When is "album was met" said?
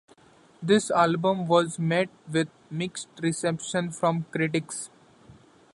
0.89-2.09